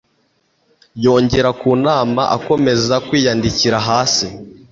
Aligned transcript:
Yongera 1.03 1.49
kunama 1.59 2.23
akomeza 2.35 2.95
kwiyandikira 3.07 3.77
hasi. 3.87 4.25